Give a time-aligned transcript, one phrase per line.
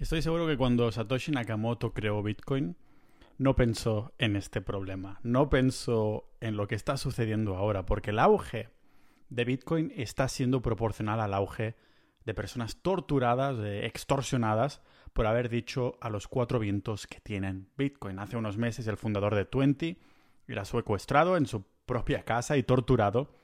[0.00, 2.74] Estoy seguro que cuando Satoshi Nakamoto creó Bitcoin,
[3.36, 8.18] no pensó en este problema, no pensó en lo que está sucediendo ahora, porque el
[8.18, 8.70] auge
[9.28, 11.76] de Bitcoin está siendo proporcional al auge
[12.24, 14.80] de personas torturadas, extorsionadas
[15.12, 18.20] por haber dicho a los cuatro vientos que tienen Bitcoin.
[18.20, 19.98] Hace unos meses el fundador de Twenty
[20.48, 23.34] era secuestrado en su propia casa y torturado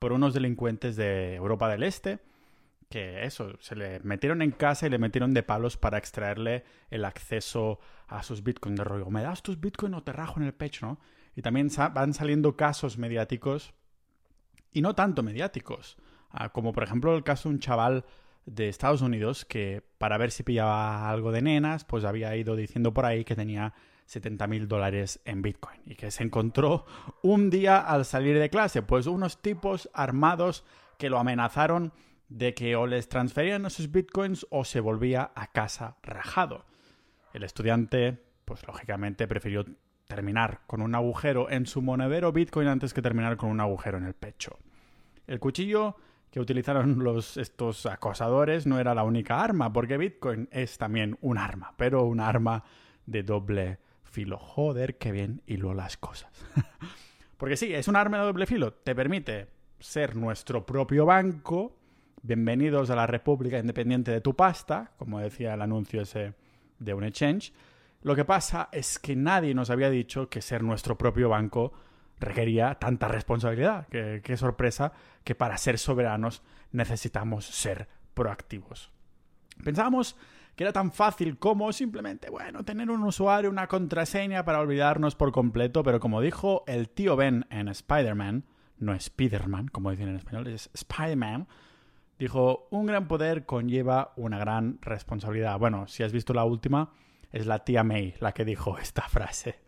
[0.00, 2.18] por unos delincuentes de Europa del Este
[2.90, 7.04] que eso, se le metieron en casa y le metieron de palos para extraerle el
[7.04, 7.78] acceso
[8.08, 9.08] a sus bitcoins de rollo.
[9.10, 11.00] Me das tus bitcoins o te rajo en el pecho, ¿no?
[11.36, 13.72] Y también van saliendo casos mediáticos
[14.72, 15.96] y no tanto mediáticos,
[16.30, 18.04] ah, como por ejemplo el caso de un chaval
[18.44, 22.92] de Estados Unidos que para ver si pillaba algo de nenas, pues había ido diciendo
[22.92, 23.72] por ahí que tenía
[24.06, 26.86] 70 mil dólares en Bitcoin y que se encontró
[27.22, 30.64] un día al salir de clase, pues unos tipos armados
[30.98, 31.92] que lo amenazaron
[32.30, 36.64] de que o les transferían esos bitcoins o se volvía a casa rajado.
[37.34, 39.66] El estudiante, pues lógicamente prefirió
[40.06, 44.04] terminar con un agujero en su monedero bitcoin antes que terminar con un agujero en
[44.04, 44.58] el pecho.
[45.26, 45.96] El cuchillo
[46.30, 51.36] que utilizaron los, estos acosadores no era la única arma, porque bitcoin es también un
[51.36, 52.64] arma, pero un arma
[53.06, 54.38] de doble filo.
[54.38, 56.30] Joder, qué bien hilo las cosas.
[57.36, 58.72] porque sí, es un arma de doble filo.
[58.72, 59.48] Te permite
[59.80, 61.79] ser nuestro propio banco
[62.22, 66.34] bienvenidos a la República Independiente de tu pasta, como decía el anuncio ese
[66.78, 67.52] de un exchange.
[68.02, 71.72] Lo que pasa es que nadie nos había dicho que ser nuestro propio banco
[72.18, 73.86] requería tanta responsabilidad.
[73.88, 74.92] Qué, sorpresa
[75.24, 78.90] que para ser soberanos necesitamos ser proactivos.
[79.62, 80.16] Pensábamos
[80.56, 85.32] que era tan fácil como simplemente, bueno, tener un usuario, una contraseña para olvidarnos por
[85.32, 88.44] completo, pero como dijo el tío Ben en Spider-Man,
[88.78, 91.46] no Spider-Man, como dicen en español, es Spider-Man,
[92.20, 95.58] Dijo, un gran poder conlleva una gran responsabilidad.
[95.58, 96.92] Bueno, si has visto la última,
[97.32, 99.60] es la tía May la que dijo esta frase.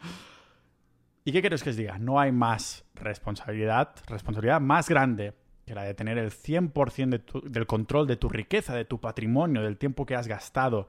[1.25, 1.99] ¿Y qué quieres que os diga?
[1.99, 5.33] No hay más responsabilidad, responsabilidad más grande
[5.65, 9.79] que la de tener el 100% del control de tu riqueza, de tu patrimonio, del
[9.79, 10.89] tiempo que has gastado,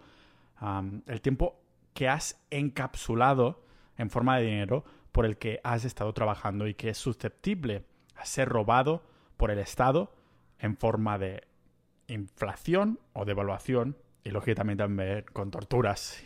[1.07, 1.61] el tiempo
[1.93, 3.63] que has encapsulado
[3.97, 7.85] en forma de dinero por el que has estado trabajando y que es susceptible
[8.17, 9.05] a ser robado
[9.37, 10.13] por el Estado
[10.59, 11.52] en forma de
[12.07, 16.23] inflación o devaluación y lógicamente también con torturas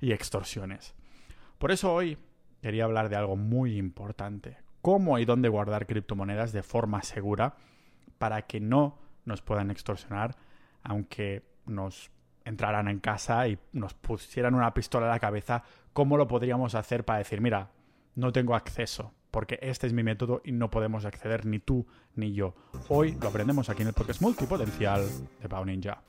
[0.00, 0.94] y, extorsiones.
[1.58, 2.18] Por eso hoy
[2.62, 4.58] quería hablar de algo muy importante.
[4.82, 7.56] Cómo y dónde guardar criptomonedas de forma segura
[8.18, 10.36] para que no nos puedan extorsionar,
[10.82, 12.10] aunque nos
[12.44, 15.62] entraran en casa y nos pusieran una pistola a la cabeza,
[15.92, 17.70] ¿cómo lo podríamos hacer para decir, mira,
[18.14, 22.32] no tengo acceso porque este es mi método y no podemos acceder ni tú ni
[22.32, 22.54] yo.
[22.88, 25.06] Hoy lo aprendemos aquí en el podcast multipotencial
[25.40, 26.02] de Pau Ninja.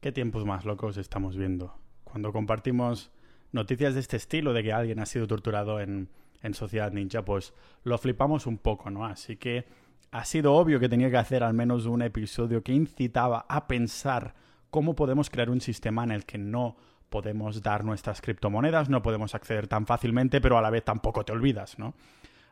[0.00, 1.76] ¿Qué tiempos más locos estamos viendo?
[2.04, 3.12] Cuando compartimos
[3.52, 6.08] noticias de este estilo, de que alguien ha sido torturado en,
[6.42, 9.06] en Sociedad Ninja, pues lo flipamos un poco, ¿no?
[9.06, 9.64] Así que
[10.10, 14.34] ha sido obvio que tenía que hacer al menos un episodio que incitaba a pensar
[14.72, 16.76] cómo podemos crear un sistema en el que no
[17.10, 21.32] podemos dar nuestras criptomonedas, no podemos acceder tan fácilmente, pero a la vez tampoco te
[21.32, 21.92] olvidas, ¿no?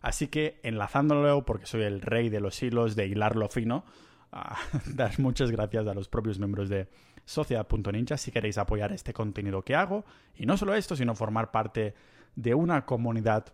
[0.03, 3.87] Así que enlazándolo, porque soy el rey de los hilos, de hilarlo fino,
[4.95, 6.89] dar muchas gracias a los propios miembros de
[7.25, 10.05] Sociedad.ninja si queréis apoyar este contenido que hago.
[10.35, 11.95] Y no solo esto, sino formar parte
[12.37, 13.47] de una comunidad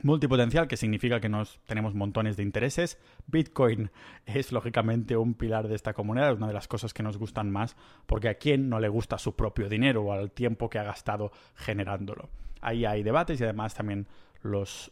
[0.00, 2.98] Multipotencial, que significa que nos tenemos montones de intereses.
[3.26, 3.90] Bitcoin
[4.24, 7.50] es lógicamente un pilar de esta comunidad, es una de las cosas que nos gustan
[7.50, 7.76] más,
[8.06, 11.30] porque a quién no le gusta su propio dinero o al tiempo que ha gastado
[11.56, 12.30] generándolo.
[12.62, 14.06] Ahí hay debates y además también
[14.42, 14.90] los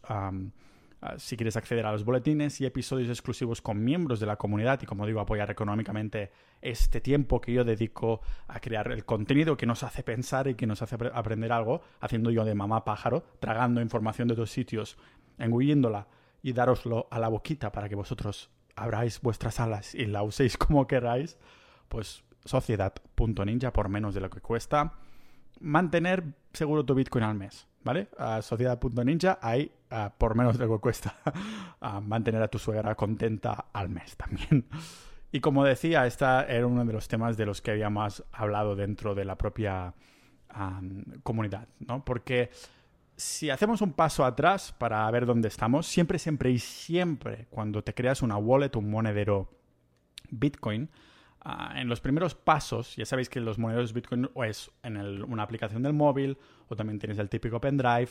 [1.16, 4.86] si quieres acceder a los boletines y episodios exclusivos con miembros de la comunidad y,
[4.86, 6.30] como digo, apoyar económicamente
[6.60, 10.66] este tiempo que yo dedico a crear el contenido que nos hace pensar y que
[10.66, 14.98] nos hace aprender algo, haciendo yo de mamá pájaro, tragando información de dos sitios,
[15.38, 16.06] engulliéndola
[16.42, 20.86] y daroslo a la boquita para que vosotros abráis vuestras alas y la uséis como
[20.86, 21.38] queráis,
[21.88, 24.92] pues sociedad.ninja por menos de lo que cuesta
[25.60, 28.08] mantener seguro tu Bitcoin al mes, ¿vale?
[28.18, 29.72] A sociedad.ninja hay
[30.18, 31.16] por menos de lo que cuesta
[32.02, 34.66] mantener a tu suegra contenta al mes también.
[35.32, 39.14] Y como decía, este era uno de los temas de los que habíamos hablado dentro
[39.14, 39.94] de la propia
[41.22, 42.04] comunidad, ¿no?
[42.04, 42.50] Porque
[43.16, 47.94] si hacemos un paso atrás para ver dónde estamos, siempre, siempre y siempre cuando te
[47.94, 49.50] creas una wallet, un monedero
[50.30, 50.88] Bitcoin,
[51.74, 55.82] en los primeros pasos, ya sabéis que los monederos Bitcoin o es en una aplicación
[55.82, 56.36] del móvil
[56.68, 58.10] o también tienes el típico pendrive,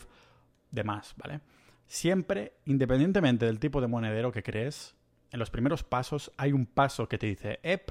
[0.72, 1.42] demás, ¿vale?
[1.90, 4.96] Siempre, independientemente del tipo de monedero que crees,
[5.32, 7.90] en los primeros pasos hay un paso que te dice, ep,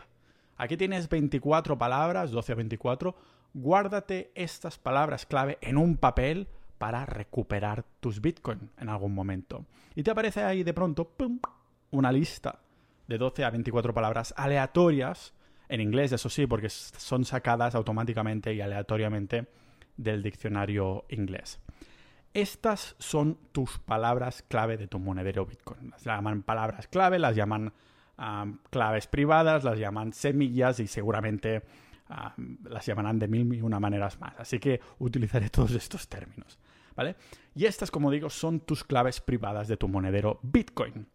[0.56, 3.16] aquí tienes 24 palabras, 12 a 24,
[3.54, 6.46] guárdate estas palabras clave en un papel
[6.78, 9.66] para recuperar tus Bitcoin en algún momento.
[9.96, 11.40] Y te aparece ahí de pronto ¡pum!
[11.90, 12.60] una lista
[13.08, 15.34] de 12 a 24 palabras aleatorias,
[15.68, 19.48] en inglés, eso sí, porque son sacadas automáticamente y aleatoriamente
[19.96, 21.58] del diccionario inglés.
[22.38, 25.90] Estas son tus palabras clave de tu monedero Bitcoin.
[25.90, 27.72] Las llaman palabras clave, las llaman
[28.70, 31.64] claves privadas, las llaman semillas y seguramente
[32.62, 34.38] las llamarán de mil y una maneras más.
[34.38, 36.60] Así que utilizaré todos estos términos.
[36.94, 37.16] ¿Vale?
[37.56, 41.08] Y estas, como digo, son tus claves privadas de tu monedero Bitcoin.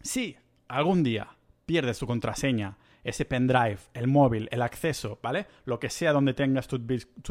[0.00, 0.34] Si
[0.68, 1.28] algún día
[1.66, 5.46] pierdes tu contraseña, ese pendrive, el móvil, el acceso, ¿vale?
[5.66, 6.80] Lo que sea donde tengas tus,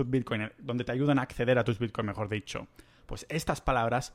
[0.05, 2.67] Bitcoin, donde te ayudan a acceder a tus Bitcoin, mejor dicho.
[3.13, 4.11] Pues estas palabras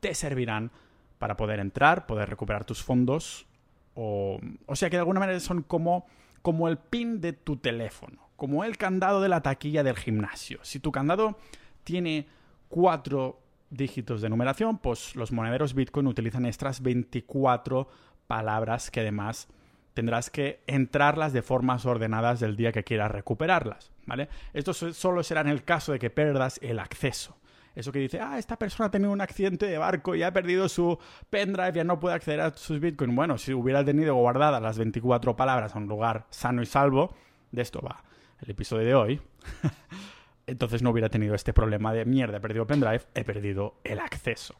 [0.00, 0.72] te servirán
[1.20, 3.46] para poder entrar, poder recuperar tus fondos.
[3.94, 4.40] O,
[4.72, 6.04] sea que de alguna manera son como,
[6.42, 10.58] como el pin de tu teléfono, como el candado de la taquilla del gimnasio.
[10.64, 11.38] Si tu candado
[11.84, 12.26] tiene
[12.68, 13.38] cuatro
[13.70, 17.86] dígitos de numeración, pues los monederos Bitcoin utilizan estas 24
[18.26, 19.46] palabras que además
[19.94, 24.28] tendrás que entrarlas de formas ordenadas del día que quieras recuperarlas, ¿vale?
[24.52, 27.36] Esto solo será en el caso de que pierdas el acceso.
[27.74, 30.68] Eso que dice, ah, esta persona ha tenido un accidente de barco y ha perdido
[30.68, 30.98] su
[31.30, 33.14] pendrive, ya no puede acceder a sus bitcoins.
[33.14, 37.14] Bueno, si hubiera tenido guardadas las 24 palabras en un lugar sano y salvo,
[37.52, 38.02] de esto va
[38.42, 39.20] el episodio de hoy,
[40.46, 44.56] entonces no hubiera tenido este problema de mierda, he perdido pendrive, he perdido el acceso.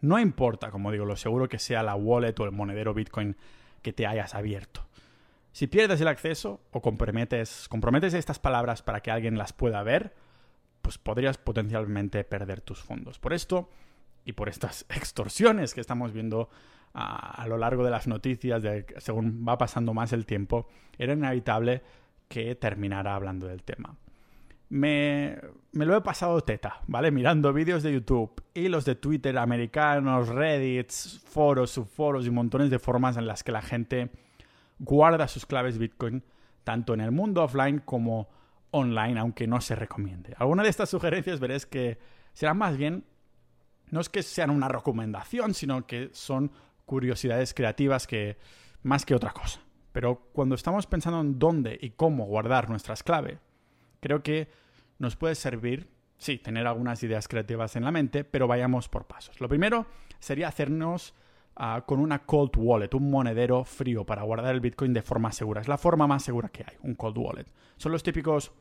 [0.00, 3.36] No importa, como digo, lo seguro que sea la wallet o el monedero bitcoin
[3.80, 4.86] que te hayas abierto.
[5.52, 10.14] Si pierdes el acceso o comprometes, comprometes estas palabras para que alguien las pueda ver,
[10.84, 13.18] pues podrías potencialmente perder tus fondos.
[13.18, 13.70] Por esto
[14.24, 16.50] y por estas extorsiones que estamos viendo
[16.92, 21.82] a, lo largo de las noticias, de, según va pasando más el tiempo, era inevitable
[22.28, 23.96] que terminara hablando del tema.
[24.68, 25.38] Me,
[25.72, 27.10] me, lo he pasado teta, ¿vale?
[27.10, 33.16] Mirando vídeos de YouTube, hilos de Twitter americanos, Reddits, foros, subforos y montones de formas
[33.16, 34.10] en las que la gente
[34.78, 36.22] guarda sus claves Bitcoin,
[36.62, 38.28] tanto en el mundo offline como
[38.74, 40.34] online, aunque no se recomiende.
[40.36, 41.98] Alguna de estas sugerencias veréis que
[42.32, 43.04] serán más bien,
[43.90, 46.50] no es que sean una recomendación, sino que son
[46.84, 48.36] curiosidades creativas que
[48.82, 49.60] más que otra cosa.
[49.92, 53.38] Pero cuando estamos pensando en dónde y cómo guardar nuestras claves,
[54.00, 54.50] creo que
[54.98, 55.88] nos puede servir,
[56.18, 59.40] sí, tener algunas ideas creativas en la mente, pero vayamos por pasos.
[59.40, 59.86] Lo primero
[60.18, 61.14] sería hacernos
[61.56, 65.60] ah, con una cold wallet, un monedero frío para guardar el Bitcoin de forma segura.
[65.60, 67.46] Es la forma más segura que hay, un cold wallet.
[67.76, 68.52] Son los típicos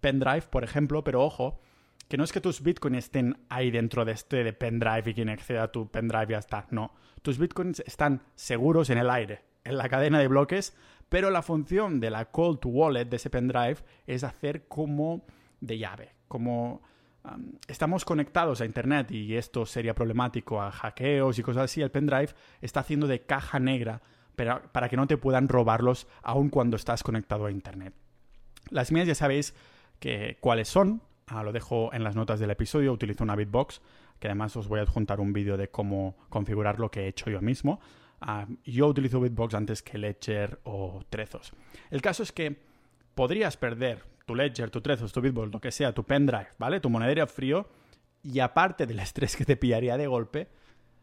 [0.00, 1.60] pendrive, por ejemplo, pero ojo,
[2.08, 5.30] que no es que tus bitcoins estén ahí dentro de este de pendrive y quien
[5.30, 6.66] acceda a tu pendrive ya está.
[6.70, 10.76] No, tus bitcoins están seguros en el aire, en la cadena de bloques,
[11.08, 15.24] pero la función de la cold wallet de ese pendrive es hacer como
[15.60, 16.82] de llave, como
[17.68, 22.30] estamos conectados a internet y esto sería problemático a hackeos y cosas así, el pendrive
[22.60, 24.02] está haciendo de caja negra
[24.36, 27.94] para, para que no te puedan robarlos aun cuando estás conectado a internet.
[28.70, 29.54] Las mías ya sabéis
[30.40, 31.02] cuáles son.
[31.26, 32.92] Ah, lo dejo en las notas del episodio.
[32.92, 33.80] Utilizo una Bitbox,
[34.18, 37.30] que además os voy a adjuntar un vídeo de cómo configurar lo que he hecho
[37.30, 37.80] yo mismo.
[38.20, 41.52] Ah, yo utilizo Bitbox antes que Ledger o Trezos.
[41.90, 42.56] El caso es que
[43.14, 46.80] podrías perder tu Ledger, tu Trezos, tu Bitbox, lo que sea, tu pendrive, ¿vale?
[46.80, 47.68] Tu monedero frío.
[48.22, 50.48] Y aparte del estrés que te pillaría de golpe,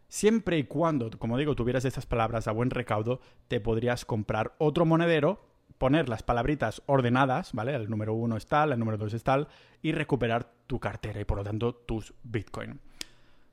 [0.08, 4.86] siempre y cuando, como digo, tuvieras estas palabras a buen recaudo, te podrías comprar otro
[4.86, 5.50] monedero
[5.80, 7.74] poner las palabritas ordenadas, ¿vale?
[7.74, 9.48] El número uno es tal, el número dos es tal,
[9.82, 12.80] y recuperar tu cartera y por lo tanto tus Bitcoin.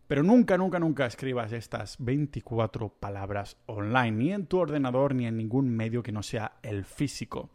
[0.09, 5.37] Pero nunca, nunca, nunca escribas estas 24 palabras online, ni en tu ordenador, ni en
[5.37, 7.51] ningún medio que no sea el físico.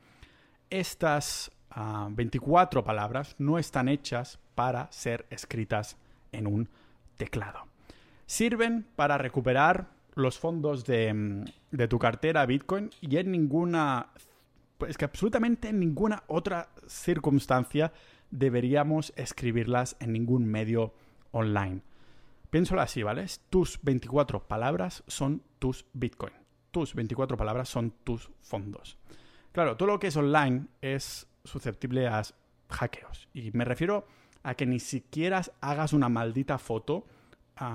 [0.69, 5.97] Estas 24 ah, palabras no están hechas para ser escritas
[6.31, 6.69] en un
[7.17, 7.67] teclado.
[8.25, 14.07] Sirven para recuperar los fondos de, mm, de tu cartera Bitcoin y en ninguna
[14.87, 17.91] es que absolutamente en ninguna otra circunstancia
[18.31, 20.93] deberíamos escribirlas en ningún medio
[21.31, 21.81] online.
[22.49, 23.25] Piénsalo así, ¿vale?
[23.49, 26.33] Tus 24 palabras son tus Bitcoin.
[26.71, 28.97] Tus 24 palabras son tus fondos.
[29.51, 32.21] Claro, todo lo que es online es susceptible a
[32.69, 33.27] hackeos.
[33.33, 34.07] Y me refiero
[34.43, 37.05] a que ni siquiera hagas una maldita foto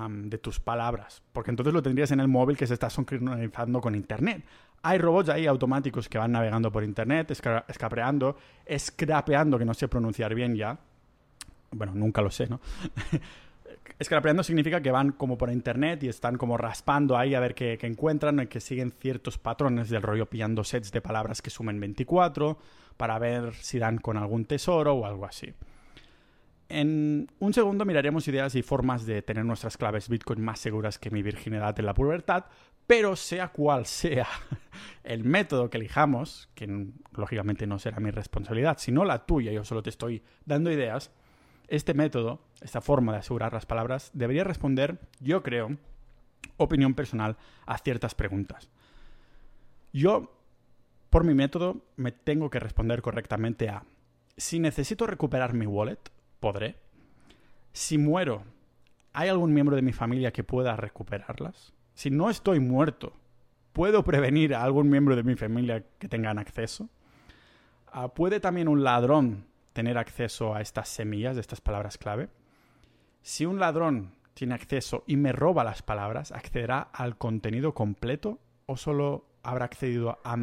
[0.09, 3.95] de tus palabras, porque entonces lo tendrías en el móvil que se está sincronizando con
[3.95, 4.43] Internet.
[4.83, 8.37] Hay robots ahí automáticos que van navegando por internet, escapeando,
[8.77, 10.77] scrapeando, que no sé pronunciar bien ya.
[11.71, 12.59] Bueno, nunca lo sé, ¿no?
[14.03, 17.77] Scrapeando significa que van como por internet y están como raspando ahí a ver qué,
[17.79, 21.79] qué encuentran, y que siguen ciertos patrones del rollo pillando sets de palabras que sumen
[21.79, 22.57] 24
[22.97, 25.53] para ver si dan con algún tesoro o algo así.
[26.69, 31.09] En un segundo miraremos ideas y formas de tener nuestras claves Bitcoin más seguras que
[31.09, 32.45] mi virginidad en la pubertad,
[32.85, 34.27] pero sea cual sea
[35.03, 39.81] el método que elijamos, que lógicamente no será mi responsabilidad, sino la tuya, yo solo
[39.81, 41.11] te estoy dando ideas,
[41.67, 45.77] este método, esta forma de asegurar las palabras, debería responder, yo creo,
[46.57, 48.69] opinión personal, a ciertas preguntas.
[49.93, 50.31] Yo,
[51.09, 53.83] por mi método, me tengo que responder correctamente a,
[54.37, 55.99] si necesito recuperar mi wallet,
[56.39, 56.75] podré.
[57.73, 58.43] Si muero,
[59.13, 61.73] ¿hay algún miembro de mi familia que pueda recuperarlas?
[61.95, 63.13] Si no estoy muerto,
[63.73, 66.89] ¿puedo prevenir a algún miembro de mi familia que tengan acceso?
[67.91, 69.46] Ah, ¿Puede también un ladrón
[69.77, 72.29] tener acceso a estas semillas, de estas palabras clave?
[73.21, 78.75] Si un ladrón tiene acceso y me roba las palabras, ¿accederá al contenido completo o
[78.75, 80.35] solo habrá accedido a,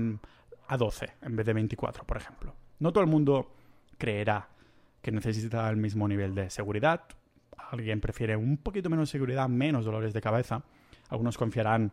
[0.68, 2.54] a 12 en vez de 24, por ejemplo?
[2.78, 3.50] No todo el mundo
[3.98, 4.50] creerá
[5.02, 7.02] que necesita el mismo nivel de seguridad.
[7.72, 10.62] Alguien prefiere un poquito menos seguridad, menos dolores de cabeza.
[11.08, 11.90] Algunos confiarán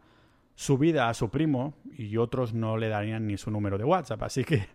[0.54, 4.22] su vida a su primo y otros no le darían ni su número de WhatsApp.
[4.22, 4.68] Así que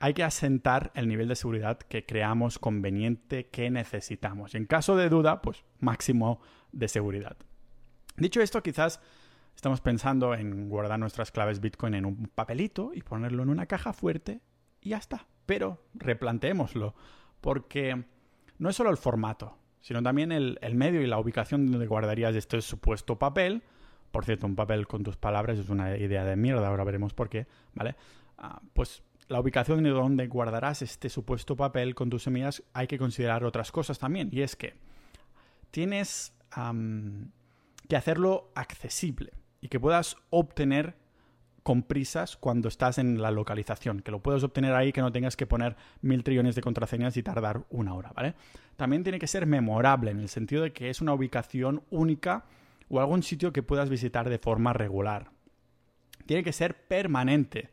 [0.00, 4.54] hay que asentar el nivel de seguridad que creamos conveniente que necesitamos.
[4.54, 6.40] Y en caso de duda, pues máximo
[6.72, 7.36] de seguridad.
[8.16, 9.00] Dicho esto, quizás
[9.54, 13.92] estamos pensando en guardar nuestras claves Bitcoin en un papelito y ponerlo en una caja
[13.92, 14.40] fuerte
[14.80, 15.26] y ya está.
[15.44, 16.94] Pero replanteémoslo,
[17.42, 18.06] porque
[18.58, 22.62] no es solo el formato, sino también el, medio y la ubicación donde guardarías este
[22.62, 23.62] supuesto papel.
[24.12, 27.28] Por cierto, un papel con tus palabras es una idea de mierda, ahora veremos por
[27.28, 27.96] qué, ¿vale?
[28.38, 32.98] Ah, pues la ubicación de donde guardarás este supuesto papel con tus semillas hay que
[32.98, 34.74] considerar otras cosas también, y es que
[35.70, 36.34] tienes
[37.88, 40.96] que hacerlo accesible y que puedas obtener
[41.62, 45.36] con prisas cuando estás en la localización, que lo puedes obtener ahí, que no tengas
[45.36, 48.34] que poner mil trillones de contraseñas y tardar una hora, ¿vale?
[48.74, 52.46] También tiene que ser memorable, en el sentido de que es una ubicación única
[52.88, 55.30] o algún sitio que puedas visitar de forma regular.
[56.26, 57.70] Tiene que ser permanente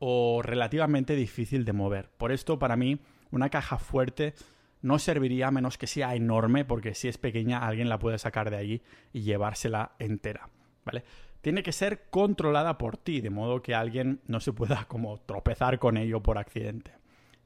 [0.00, 2.10] o relativamente difícil de mover.
[2.18, 2.98] Por esto, para mí,
[3.30, 4.34] una caja fuerte
[4.82, 8.50] no serviría a menos que sea enorme, porque si es pequeña, alguien la puede sacar
[8.50, 10.48] de allí y llevársela entera,
[10.84, 11.04] ¿vale?
[11.40, 15.78] tiene que ser controlada por ti, de modo que alguien no se pueda como tropezar
[15.78, 16.92] con ello por accidente.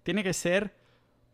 [0.03, 0.75] Tiene que ser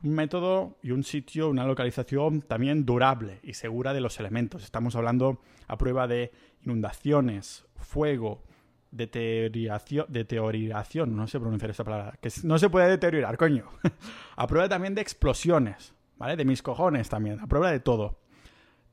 [0.02, 4.64] un método y un sitio, una localización también durable y segura de los elementos.
[4.64, 6.32] Estamos hablando a prueba de
[6.64, 8.42] inundaciones, fuego,
[8.90, 13.66] deterioración, deterioración, no sé pronunciar esa palabra, que no se puede deteriorar, coño.
[14.36, 16.36] a prueba también de explosiones, ¿vale?
[16.36, 18.18] De mis cojones también, a prueba de todo.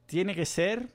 [0.05, 0.89] Tiene que ser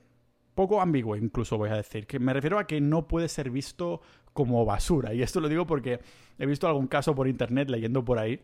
[0.55, 2.07] poco ambiguo, incluso voy a decir.
[2.07, 4.01] Que me refiero a que no puede ser visto
[4.33, 5.13] como basura.
[5.13, 5.99] Y esto lo digo porque
[6.37, 8.41] he visto algún caso por internet leyendo por ahí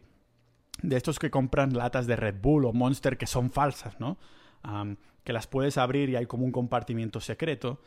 [0.82, 4.18] de estos que compran latas de Red Bull o Monster que son falsas, ¿no?
[5.24, 7.80] que las puedes abrir y hay como un compartimiento secreto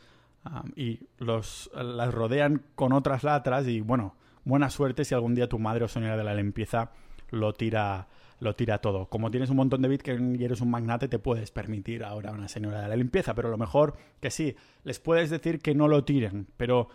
[0.75, 5.59] y los, las rodean con otras latas y bueno, buena suerte si algún día tu
[5.59, 6.91] madre o señora de la limpieza
[7.29, 8.07] lo tira
[8.39, 9.05] lo tira todo.
[9.07, 12.49] Como tienes un montón de Bitcoin y eres un magnate, te puedes permitir ahora una
[12.49, 16.03] señora de la limpieza, pero lo mejor que sí, les puedes decir que no lo
[16.03, 16.89] tiren, pero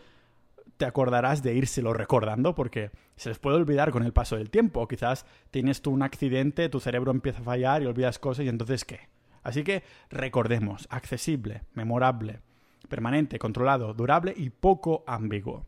[0.76, 4.86] te acordarás de írselo recordando porque se les puede olvidar con el paso del tiempo.
[4.86, 8.84] Quizás tienes tú un accidente, tu cerebro empieza a fallar y olvidas cosas y entonces
[8.84, 9.08] ¿qué?
[9.42, 12.40] Así que recordemos, accesible, memorable,
[12.88, 15.66] permanente, controlado, durable y poco ambiguo.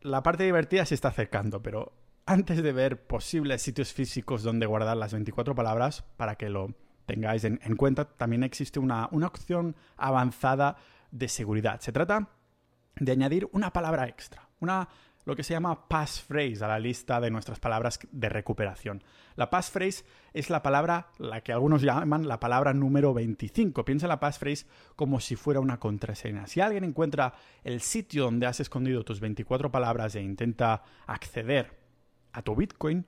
[0.00, 1.92] La parte divertida se está acercando, pero
[2.26, 6.74] antes de ver posibles sitios físicos donde guardar las 24 palabras, para que lo
[7.06, 10.76] tengáis en, cuenta, también existe una, una, opción avanzada
[11.10, 11.80] de seguridad.
[11.80, 12.28] Se trata
[12.96, 14.88] de añadir una palabra extra, una,
[15.24, 19.02] lo que se llama passphrase a la lista de nuestras palabras de recuperación.
[19.36, 23.84] La passphrase es la palabra, la que algunos llaman la palabra número 25.
[23.84, 26.46] Piensa en la passphrase como si fuera una contraseña.
[26.46, 31.78] Si alguien encuentra el sitio donde has escondido tus 24 palabras e intenta acceder
[32.32, 33.06] a tu Bitcoin,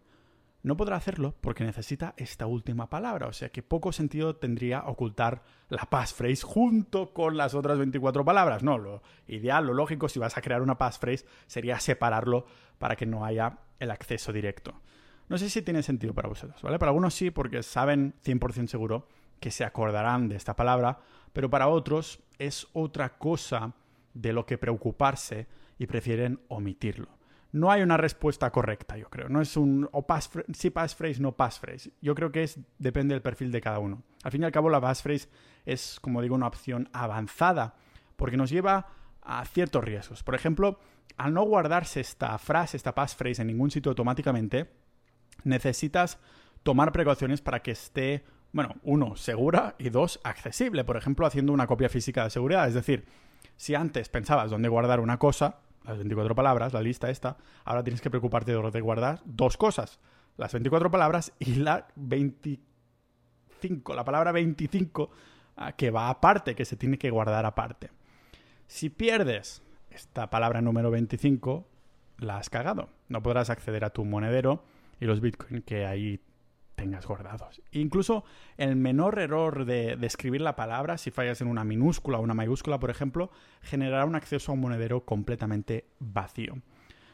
[0.65, 3.29] no podrá hacerlo porque necesita esta última palabra.
[3.29, 8.63] O sea que poco sentido tendría ocultar la passphrase junto con las otras 24 palabras.
[8.63, 12.47] No, lo ideal, lo lógico, si vas a crear una passphrase, sería separarlo
[12.79, 14.81] para que no haya el acceso directo.
[15.29, 16.79] No sé si tiene sentido para vosotros, ¿vale?
[16.79, 19.07] Para algunos sí, porque saben 100% seguro
[19.41, 20.99] que se acordarán de esta palabra,
[21.35, 23.75] pero para otros es otra cosa
[24.15, 25.47] de lo que preocuparse
[25.79, 27.09] y prefieren omitirlo.
[27.55, 29.29] No hay una respuesta correcta, yo creo.
[29.29, 30.05] No es un o
[30.53, 31.93] sí passphrase, no passphrase.
[32.03, 34.03] Yo creo que es depende del perfil de cada uno.
[34.25, 35.29] Al fin y al cabo, la passphrase
[35.65, 37.77] es, como digo, una opción avanzada
[38.17, 38.89] porque nos lleva
[39.23, 40.25] a ciertos riesgos.
[40.25, 40.81] Por ejemplo,
[41.17, 44.73] al no guardarse esta frase, esta passphrase en ningún sitio automáticamente,
[45.45, 46.19] necesitas
[46.65, 50.83] tomar precauciones para que esté, bueno, uno, segura y dos, accesible.
[50.83, 52.67] Por ejemplo, haciendo una copia física de seguridad.
[52.67, 53.05] Es decir,
[53.57, 58.01] si antes pensabas dónde guardar una cosa, las 24 palabras, la lista esta, ahora tienes
[58.01, 60.01] que preocuparte de guardar dos cosas.
[60.37, 65.11] Las 24 palabras y la 25, la palabra 25
[65.57, 67.91] ah, que va aparte, que se tiene que guardar aparte.
[68.67, 71.69] Si pierdes esta palabra número 25,
[72.19, 72.89] la has cagado.
[73.09, 74.65] No podrás acceder a tu monedero
[75.01, 76.21] y los bitcoins que ahí
[76.75, 77.63] tengas guardados.
[77.73, 78.25] Incluso
[78.57, 82.79] el menor error de, escribir la palabra, si fallas en una minúscula o una mayúscula,
[82.79, 83.31] por ejemplo,
[83.63, 86.59] generará un acceso a un monedero completamente vacío.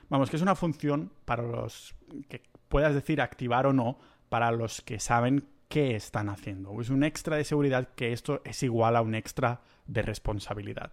[0.09, 1.95] Vamos, que es una función para los
[2.29, 3.99] que puedas decir activar o no,
[4.29, 6.81] para los que saben qué están haciendo.
[6.81, 10.91] Es un extra de seguridad que esto es igual a un extra de responsabilidad.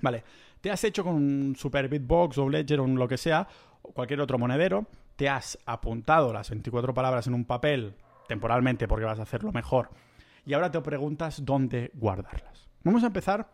[0.00, 0.24] Vale,
[0.60, 3.46] te has hecho con un Super Bitbox o Ledger o lo que sea,
[3.82, 4.86] o cualquier otro monedero,
[5.22, 7.94] te has apuntado las 24 palabras en un papel
[8.26, 9.90] temporalmente porque vas a hacerlo mejor
[10.44, 12.68] y ahora te preguntas dónde guardarlas.
[12.82, 13.48] Vamos a empezar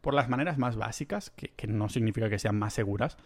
[0.00, 3.18] por las maneras más básicas, que, no significa que sean más seguras,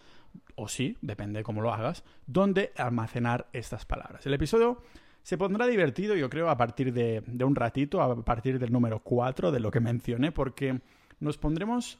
[0.53, 4.23] o sí, depende de cómo lo hagas, dónde almacenar estas palabras.
[4.27, 4.83] El episodio
[5.23, 8.99] se pondrá divertido, yo creo, a partir de, de un ratito, a partir del número
[8.99, 10.81] 4 de lo que mencioné, porque
[11.19, 11.97] nos pondremos,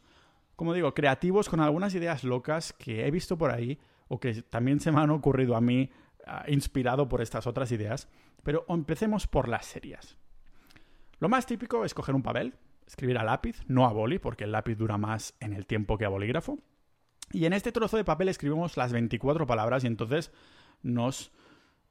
[0.55, 4.79] como digo, creativos con algunas ideas locas que he visto por ahí o que también
[4.79, 5.89] se me han ocurrido a mí
[6.25, 8.09] ah, inspirado por estas otras ideas,
[8.43, 10.17] pero empecemos por las series.
[11.19, 12.53] Lo más típico es coger un papel,
[12.85, 16.05] escribir a lápiz, no a boli, porque el lápiz dura más en el tiempo que
[16.05, 16.59] a bolígrafo.
[17.31, 20.31] Y en este trozo de papel escribimos las 24 palabras y entonces
[20.81, 21.31] nos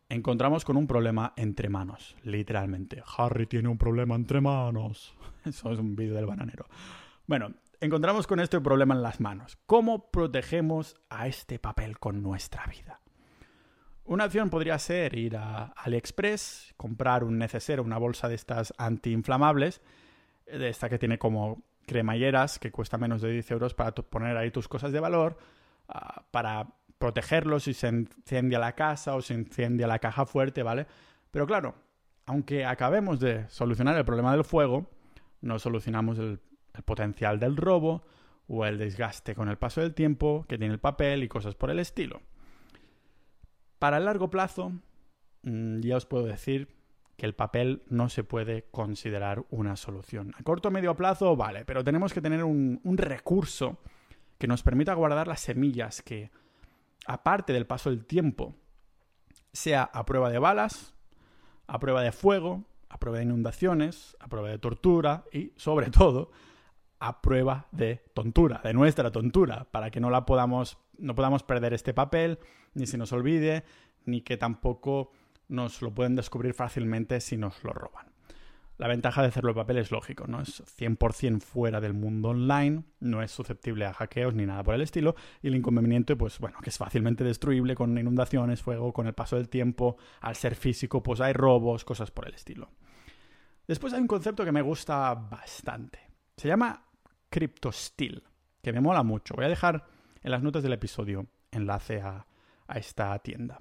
[0.08, 3.02] encontramos con un problema entre manos, literalmente.
[3.18, 5.14] Harry tiene un problema entre manos.
[5.44, 6.66] Eso es un vídeo del bananero.
[7.26, 9.59] Bueno, encontramos con este problema en las manos.
[9.66, 13.00] ¿Cómo protegemos a este papel con nuestra vida?
[14.05, 19.81] Una opción podría ser ir a AliExpress, comprar un neceser, una bolsa de estas antiinflamables,
[20.46, 24.51] de esta que tiene como cremalleras, que cuesta menos de 10 euros para poner ahí
[24.51, 25.38] tus cosas de valor,
[25.88, 30.87] ah, para protegerlos si se incendia la casa o se incendia la caja fuerte, ¿vale?
[31.31, 31.74] Pero claro,
[32.27, 34.88] aunque acabemos de solucionar el problema del fuego,
[35.40, 36.40] no solucionamos el
[36.77, 38.05] el potencial del robo
[38.49, 41.71] o el desgaste con el paso del tiempo que tiene el papel y cosas por
[41.71, 42.21] el estilo.
[43.79, 44.73] Para el largo plazo,
[45.43, 46.69] mm, ya os puedo decir
[47.17, 50.35] que el papel no se puede considerar una solución.
[50.39, 53.79] A corto o medio plazo, vale, pero tenemos que tener un, un recurso
[54.39, 56.31] que nos permita guardar las semillas que,
[57.07, 58.55] aparte del paso del tiempo,
[59.53, 60.95] sea a prueba de balas,
[61.67, 66.31] a prueba de fuego, a prueba de inundaciones, a prueba de tortura y, sobre todo,
[67.07, 71.73] a prueba de tontura, de nuestra tontura, para que no la podamos, no podamos perder
[71.73, 72.40] este papel,
[72.75, 73.64] ni se nos olvide,
[74.05, 75.12] ni que tampoco
[75.49, 78.07] nos lo pueden descubrir fácilmente si nos lo roban.
[78.79, 82.83] La ventaja de hacerlo de papel es lógico, no es 100% fuera del mundo online,
[82.99, 86.59] no es susceptible a hackeos ni nada por el estilo, y el inconveniente, pues bueno,
[86.61, 91.03] que es fácilmente destruible con inundaciones, fuego, con el paso del tiempo, al ser físico,
[91.05, 92.69] pues hay robos, cosas por el estilo.
[93.66, 96.01] Después hay un concepto que me gusta bastante.
[96.37, 96.86] Se llama
[97.37, 98.22] CryptoSteel,
[98.62, 99.35] que me mola mucho.
[99.35, 99.85] Voy a dejar
[100.22, 102.27] en las notas del episodio enlace a,
[102.75, 103.61] esta tienda.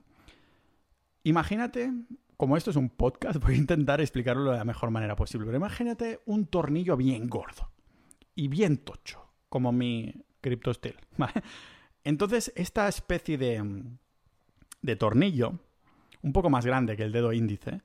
[1.23, 1.91] Imagínate,
[2.37, 5.57] como esto es un podcast, voy a intentar explicarlo de la mejor manera posible, pero
[5.57, 7.69] imagínate un tornillo bien gordo
[8.33, 10.95] y bien tocho, como mi CryptoSteel.
[12.05, 13.83] Entonces, esta especie de,
[14.81, 15.59] de tornillo,
[16.21, 17.81] un poco más grande que el dedo índice,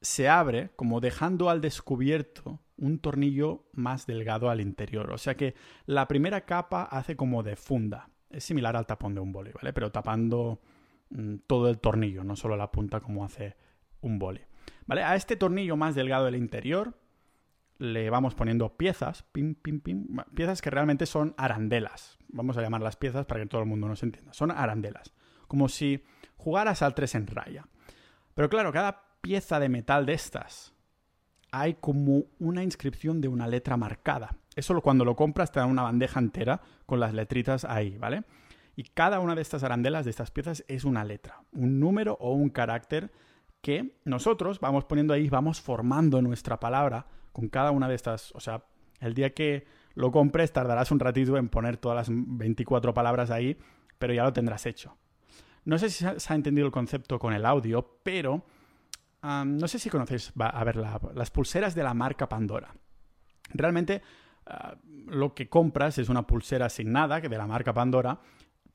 [0.00, 5.12] se abre como dejando al descubierto un tornillo más delgado al interior.
[5.12, 5.54] O sea que
[5.86, 8.10] la primera capa hace como de funda.
[8.30, 9.72] Es similar al tapón de un boli, ¿vale?
[9.72, 10.60] Pero tapando
[11.10, 13.56] mm, todo el tornillo, no solo la punta como hace
[14.00, 14.40] un boli.
[14.86, 15.02] ¿Vale?
[15.02, 16.98] A este tornillo más delgado del interior
[17.78, 22.18] le vamos poniendo piezas, pim, pim, pim, piezas que realmente son arandelas.
[22.28, 24.32] Vamos a llamarlas piezas para que todo el mundo nos entienda.
[24.32, 25.14] Son arandelas.
[25.46, 26.02] Como si
[26.36, 27.68] jugaras al 3 en raya.
[28.34, 30.75] Pero claro, cada pieza de metal de estas
[31.60, 34.36] hay como una inscripción de una letra marcada.
[34.54, 38.24] Eso cuando lo compras te da una bandeja entera con las letritas ahí, ¿vale?
[38.74, 42.32] Y cada una de estas arandelas, de estas piezas, es una letra, un número o
[42.32, 43.10] un carácter
[43.62, 48.32] que nosotros vamos poniendo ahí, vamos formando nuestra palabra con cada una de estas.
[48.34, 48.64] O sea,
[49.00, 53.56] el día que lo compres tardarás un ratito en poner todas las 24 palabras ahí,
[53.98, 54.96] pero ya lo tendrás hecho.
[55.64, 58.44] No sé si se ha entendido el concepto con el audio, pero
[59.44, 62.74] no sé si conocéis, a ver, las pulseras de la marca Pandora.
[63.50, 64.02] Realmente
[64.46, 68.20] ah, lo que compras es una pulsera asignada de la marca Pandora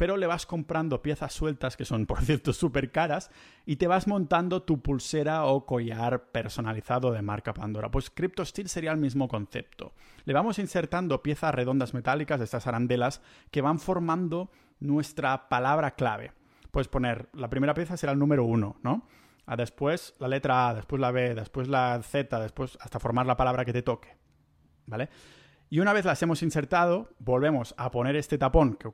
[0.02, 3.30] pero le vas comprando piezas sueltas, que son, por cierto, súper caras,
[3.68, 7.92] y te vas montando tu pulsera o collar personalizado de marca Pandora.
[7.92, 9.94] Pues CryptoSteel sería el mismo concepto.
[10.26, 16.32] Le vamos insertando piezas redondas metálicas, estas arandelas, que van formando nuestra palabra clave.
[16.72, 19.08] Puedes poner, la primera pieza será el número 1, ¿no?
[19.56, 23.66] Después la letra A, después la B, después la Z, después hasta formar la palabra
[23.66, 24.16] que te toque.
[24.86, 25.10] ¿Vale?
[25.70, 28.92] Y una vez las hemos insertado, volvemos a poner este tapón que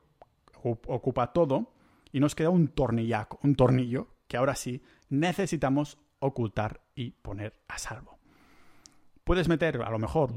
[0.64, 1.74] ocupa todo
[2.12, 7.78] y nos queda un tornillaco, un tornillo que ahora sí necesitamos ocultar y poner a
[7.78, 8.17] salvo.
[9.28, 10.34] Puedes meter a lo mejor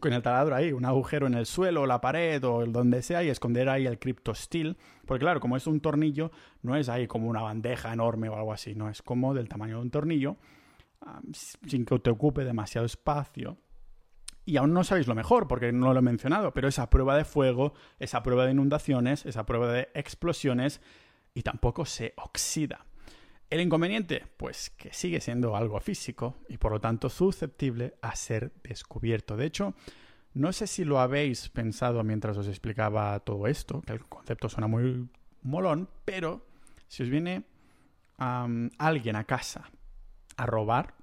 [0.00, 3.24] con el taladro ahí un agujero en el suelo, la pared o el donde sea
[3.24, 6.30] y esconder ahí el Crypto Steel, porque claro, como es un tornillo,
[6.60, 9.76] no es ahí como una bandeja enorme o algo así, no es como del tamaño
[9.76, 10.36] de un tornillo,
[11.66, 13.56] sin que te ocupe demasiado espacio.
[14.44, 17.24] Y aún no sabéis lo mejor, porque no lo he mencionado, pero esa prueba de
[17.24, 20.82] fuego, esa prueba de inundaciones, esa prueba de explosiones,
[21.32, 22.84] y tampoco se oxida.
[23.48, 28.52] El inconveniente, pues que sigue siendo algo físico y por lo tanto susceptible a ser
[28.64, 29.36] descubierto.
[29.36, 29.74] De hecho,
[30.34, 34.66] no sé si lo habéis pensado mientras os explicaba todo esto, que el concepto suena
[34.66, 35.08] muy
[35.42, 36.44] molón, pero
[36.88, 37.44] si os viene
[38.18, 39.70] alguien a casa
[40.36, 40.94] a robar,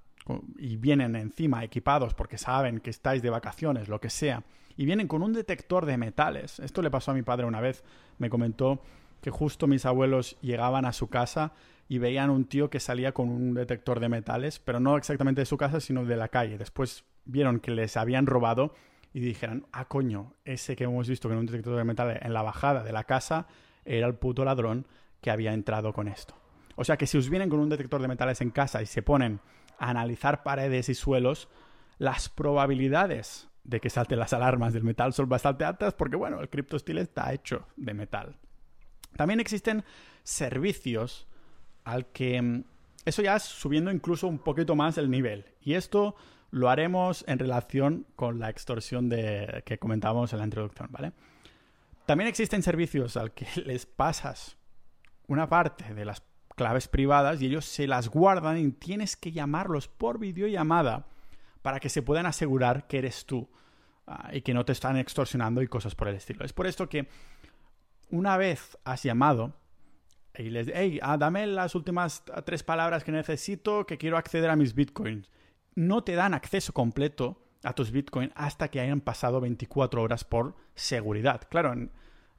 [0.58, 4.44] y vienen encima equipados porque saben que estáis de vacaciones, lo que sea,
[4.78, 6.60] y vienen con un detector de metales.
[6.60, 7.84] Esto le pasó a mi padre una vez.
[8.20, 8.82] Me comentó
[9.22, 11.52] que justo mis abuelos llegaban a su casa
[11.88, 15.46] y veían un tío que salía con un detector de metales, pero no exactamente de
[15.46, 16.58] su casa, sino de la calle.
[16.58, 18.74] Después vieron que les habían robado
[19.14, 22.42] y dijeron, ah, coño, ese que hemos visto con un detector de metales en la
[22.42, 23.48] bajada de la casa
[23.86, 24.88] era el puto ladrón
[25.22, 26.36] que había entrado con esto.
[26.76, 29.04] O sea que si os vienen con un detector de metales en casa y se
[29.04, 29.40] ponen
[29.78, 31.50] analizar paredes y suelos,
[32.00, 36.50] las probabilidades de que salten las alarmas del metal son bastante altas porque, bueno, el
[36.50, 38.38] CryptoSteel está hecho de metal.
[39.16, 39.84] También existen
[40.24, 41.28] servicios
[41.84, 42.42] al que...
[42.42, 42.64] Mm,
[43.06, 45.46] eso ya es subiendo incluso un poquito más el nivel.
[45.62, 46.16] Y esto
[46.52, 51.12] lo haremos en relación con la extorsión de, que comentábamos en la introducción, ¿vale?
[52.06, 54.58] También existen servicios al que les pasas
[55.28, 56.24] una parte de las
[56.56, 61.08] claves privadas y ellos se las guardan y tienes que llamarlos por videollamada
[61.62, 63.50] para que se puedan asegurar que eres tú
[64.06, 66.46] ah, y que no te están extorsionando y cosas por el estilo.
[66.46, 67.08] Es por esto que
[68.10, 69.56] una vez has llamado
[70.38, 74.56] y les hey, ah, dame las últimas tres palabras que necesito que quiero acceder a
[74.56, 75.30] mis bitcoins.
[75.76, 80.56] No te dan acceso completo a tus bitcoins hasta que hayan pasado 24 horas por
[80.76, 81.42] seguridad.
[81.50, 81.92] Claro, en,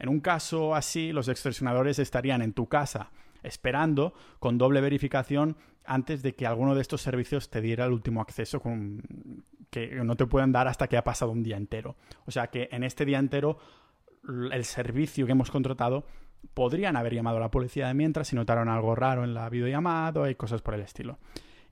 [0.09, 3.11] un caso así, los extorsionadores estarían en tu casa
[3.42, 8.22] esperando con doble verificación antes de que alguno de estos servicios te diera el último
[8.22, 8.62] acceso
[9.70, 11.96] que no te pueden dar hasta que ha pasado un día entero.
[12.26, 13.59] O sea que en este día entero
[14.50, 16.07] el servicio que hemos contratado
[16.54, 20.30] podrían haber llamado a la policía de mientras si notaron algo raro en la videollamada
[20.30, 21.18] y cosas por el estilo.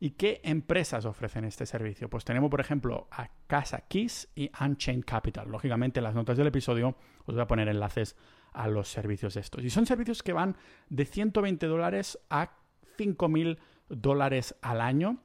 [0.00, 2.11] ¿Y qué empresas ofrecen este servicio?
[2.11, 5.48] Pues tenemos, por ejemplo, a Casa Keys y Unchained Capital.
[5.48, 8.16] Lógicamente, en las notas del episodio os voy a poner enlaces
[8.52, 9.62] a los servicios estos.
[9.62, 10.56] Y son servicios que van
[10.88, 12.50] de 120 dólares a
[12.98, 13.58] 5.000
[13.88, 15.18] dólares al año,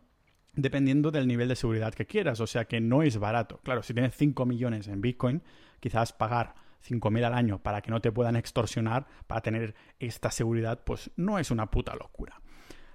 [0.53, 2.39] dependiendo del nivel de seguridad que quieras.
[2.39, 3.59] O sea que no es barato.
[3.63, 5.41] Claro, si tienes 5 millones en Bitcoin,
[5.79, 6.53] quizás pagar
[6.87, 11.39] 5.000 al año para que no te puedan extorsionar, para tener esta seguridad, pues no
[11.39, 12.41] es una puta locura.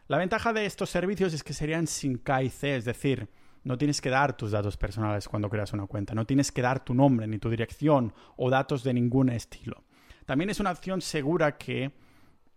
[0.09, 3.29] La ventaja de estos servicios es que serían sin KIC, es decir,
[3.65, 6.85] no tienes que dar tus datos personales cuando creas una cuenta, no tienes que dar
[6.85, 9.85] tu nombre, ni tu dirección o datos de ningún estilo.
[10.27, 11.93] También es una opción segura que,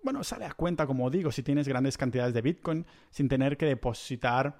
[0.04, 3.66] bueno, sale a cuenta, como digo, si tienes grandes cantidades de Bitcoin sin tener que
[3.66, 4.60] depositar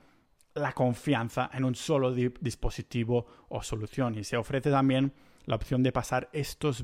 [0.54, 4.16] la confianza en un solo dispositivo o solución.
[4.16, 5.14] Y se ofrece también
[5.46, 6.84] la opción de pasar estos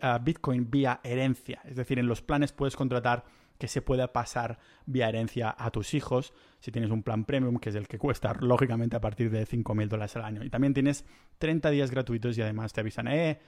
[0.00, 1.60] ah, Bitcoin vía herencia.
[1.64, 3.24] Es decir, en los planes puedes contratar
[3.58, 7.68] que se pueda pasar vía herencia a tus hijos, si tienes un plan premium, que
[7.68, 10.42] es el que cuesta, lógicamente, a partir de 5.000 dólares al año.
[10.42, 11.04] Y también tienes
[11.38, 13.38] 30 días gratuitos y además te avisan, eh,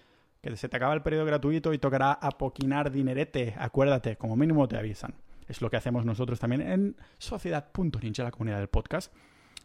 [0.43, 3.55] que se te acaba el periodo gratuito y tocará apoquinar dinerete.
[3.57, 5.15] Acuérdate, como mínimo te avisan.
[5.49, 9.13] Es lo que hacemos nosotros también en sociedad.ninja, la comunidad del podcast,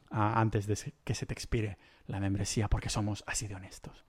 [0.09, 4.05] antes de que se te expire la membresía, porque somos así de honestos.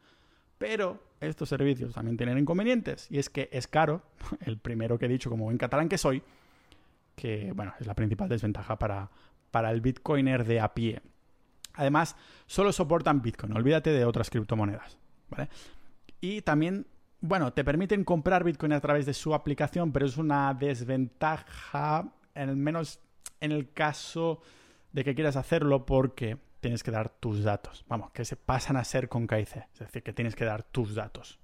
[0.59, 4.03] Pero estos servicios también tienen inconvenientes, y es que es caro,
[4.45, 6.23] el primero que he dicho como buen catalán que soy,
[7.17, 9.11] que bueno, es la principal desventaja para,
[9.51, 11.01] para el bitcoiner de a pie.
[11.75, 12.17] Además,
[12.47, 14.99] solo soportan Bitcoin, olvídate de otras criptomonedas.
[15.31, 15.49] ¿vale?
[16.21, 16.87] Y también
[17.21, 22.57] bueno, te permiten comprar Bitcoin a través de su aplicación, pero es una desventaja, al
[22.57, 23.01] menos
[23.41, 24.41] en el caso
[24.93, 27.85] de que quieras hacerlo porque tienes que dar tus datos.
[27.89, 30.95] Vamos, que se pasan a ser con KIC, es decir, que tienes que dar tus
[30.95, 31.39] datos.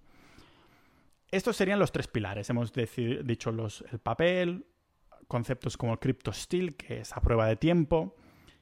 [1.30, 2.48] Estos serían los tres pilares.
[2.50, 4.66] Hemos dicho el papel,
[5.26, 8.16] conceptos como el CryptoSteel, que es a prueba de tiempo,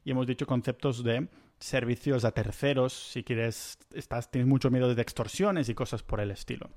[0.04, 5.02] y hemos dicho conceptos de servicios a terceros, si quieres, estás, tienes mucho miedo de
[5.02, 6.70] extorsiones y cosas por el estilo.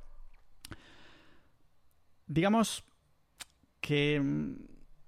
[2.28, 2.84] Digamos
[3.82, 4.22] que,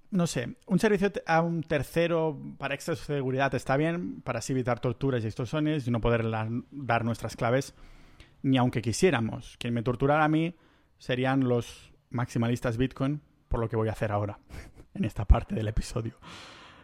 [0.10, 4.80] no sé, un servicio a un tercero para extra seguridad está bien, para así evitar
[4.80, 7.74] torturas y extorsiones y no poder dar nuestras claves,
[8.42, 9.58] ni aunque quisiéramos.
[9.58, 10.56] Quien me torturara a mí
[10.98, 14.40] serían los maximalistas Bitcoin, por lo que voy a hacer ahora,
[14.94, 16.16] en esta parte del episodio.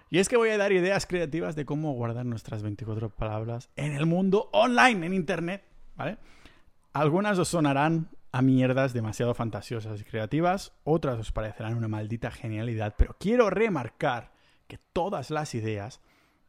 [0.10, 3.94] Y es que voy a dar ideas creativas de cómo guardar nuestras 24 palabras en
[3.94, 5.64] el mundo online, en Internet,
[5.96, 6.18] ¿vale?
[6.92, 12.96] Algunas os sonarán a mierdas demasiado fantasiosas y creativas, otras os parecerán una maldita genialidad,
[12.98, 14.32] pero quiero remarcar
[14.68, 16.02] que todas las ideas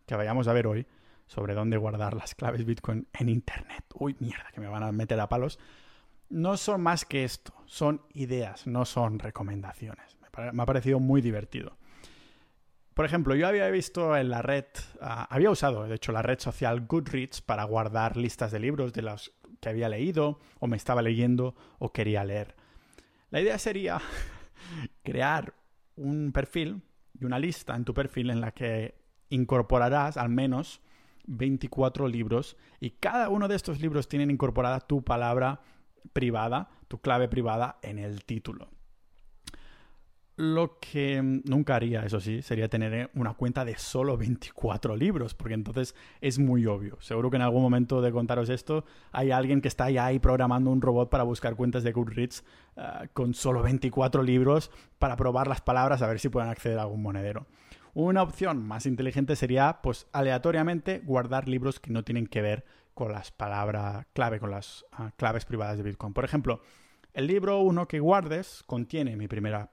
[0.07, 0.87] que vayamos a ver hoy
[1.27, 5.21] sobre dónde guardar las claves Bitcoin en Internet, uy, mierda, que me van a meter
[5.21, 5.59] a palos,
[6.31, 10.17] no son más que esto, son ideas, no son recomendaciones.
[10.53, 11.77] Me ha parecido muy divertido.
[12.95, 14.65] Por ejemplo, yo había visto en la red,
[15.03, 19.03] ah, había usado de hecho la red social Goodreads para guardar listas de libros de
[19.03, 22.55] los que había leído o me estaba leyendo o quería leer.
[23.31, 23.99] La idea sería
[25.03, 25.55] crear
[25.97, 26.83] un perfil
[27.19, 28.95] y una lista en tu perfil en la que
[29.31, 30.83] incorporarás al menos
[31.27, 35.63] 24 libros y cada uno de estos libros tienen incorporada tu palabra
[36.13, 38.69] privada, tu clave privada en el título.
[40.37, 45.55] Lo que nunca haría, eso sí, sería tener una cuenta de solo 24 libros, porque
[45.55, 46.99] entonces es muy obvio.
[47.01, 50.83] Seguro que en algún momento de contaros esto, hay alguien que está ahí programando un
[50.83, 52.43] robot para buscar cuentas de Goodreads
[52.77, 56.83] uh, con solo 24 libros para probar las palabras a ver si pueden acceder a
[56.83, 57.47] algún monedero.
[57.93, 63.13] Una opción más inteligente sería, pues, aleatoriamente guardar libros que no tienen que ver con
[63.13, 66.13] las palabras clave, con las uh, claves privadas de Bitcoin.
[66.13, 66.61] Por ejemplo,
[67.13, 69.71] el libro 1 que guardes contiene mi primera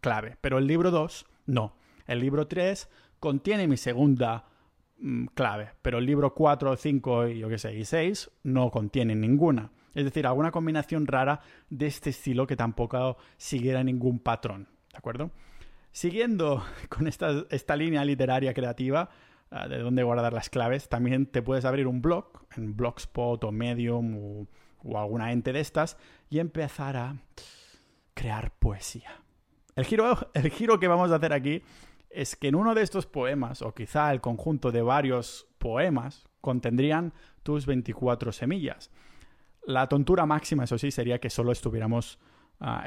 [0.00, 0.36] clave.
[0.40, 1.76] Pero el libro 2, no.
[2.06, 2.88] El libro 3
[3.18, 4.44] contiene mi segunda
[4.98, 9.20] mm, clave, pero el libro 4, 5 y yo qué sé, y 6 no contienen
[9.20, 9.70] ninguna.
[9.94, 11.40] Es decir, alguna combinación rara
[11.70, 14.68] de este estilo que tampoco siguiera ningún patrón.
[14.92, 15.30] ¿De acuerdo?
[15.90, 19.08] Siguiendo con esta, esta línea literaria creativa
[19.50, 23.52] ah, de dónde guardar las claves, también te puedes abrir un blog en Blogspot o
[23.52, 24.46] Medium
[24.84, 25.96] o alguna ente de estas
[26.28, 27.16] y empezar a
[28.16, 29.10] crear poesía.
[29.76, 31.62] El giro, el giro que vamos a hacer aquí
[32.10, 37.12] es que en uno de estos poemas, o quizá el conjunto de varios poemas, contendrían
[37.42, 38.90] tus 24 semillas.
[39.66, 42.18] La tontura máxima, eso sí, sería que solo estuviéramos
[42.58, 42.84] ah,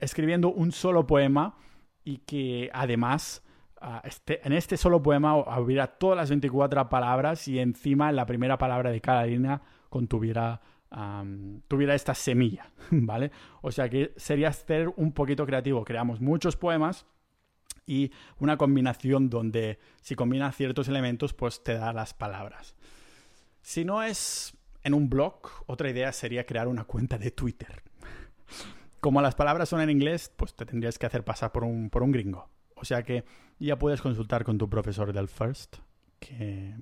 [0.00, 1.56] escribiendo un solo poema
[2.02, 3.44] y que además
[3.80, 8.24] ah, este, en este solo poema hubiera todas las 24 palabras y encima en la
[8.24, 10.62] primera palabra de cada línea contuviera
[11.68, 13.30] tuviera esta semilla, ¿vale?
[13.62, 15.84] O sea que sería ser un poquito creativo.
[15.84, 17.06] Creamos muchos poemas
[17.86, 22.74] y una combinación donde si combinas ciertos elementos, pues te da las palabras.
[23.62, 27.82] Si no es en un blog, otra idea sería crear una cuenta de Twitter.
[29.00, 32.02] Como las palabras son en inglés, pues te tendrías que hacer pasar por un, por
[32.02, 32.48] un gringo.
[32.74, 33.24] O sea que
[33.58, 35.76] ya puedes consultar con tu profesor del First,
[36.18, 36.74] que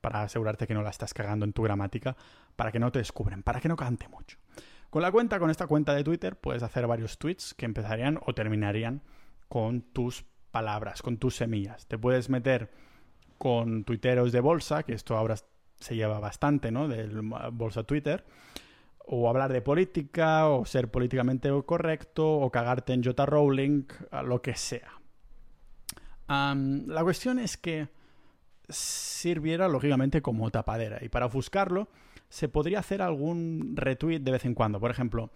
[0.00, 2.16] para asegurarte que no la estás cagando en tu gramática,
[2.56, 4.38] para que no te descubren, para que no cante mucho.
[4.90, 8.34] Con la cuenta, con esta cuenta de Twitter, puedes hacer varios tweets que empezarían o
[8.34, 9.02] terminarían
[9.48, 11.86] con tus palabras, con tus semillas.
[11.86, 12.70] Te puedes meter
[13.38, 15.36] con tuiteros de bolsa, que esto ahora
[15.78, 16.88] se lleva bastante, ¿no?
[16.88, 17.20] Del
[17.52, 18.24] bolsa Twitter.
[19.08, 23.26] O hablar de política, o ser políticamente correcto, o cagarte en J.
[23.26, 23.84] Rowling,
[24.24, 25.00] lo que sea.
[26.28, 27.88] la cuestión es que
[28.68, 31.04] sirviera lógicamente como tapadera.
[31.04, 31.88] Y para ofuscarlo,
[32.28, 34.80] se podría hacer algún retweet de vez en cuando.
[34.80, 35.30] Por ejemplo,